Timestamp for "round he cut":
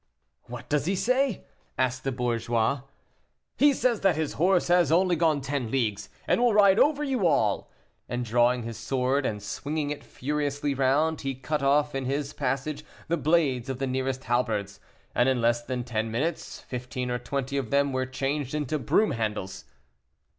10.73-11.61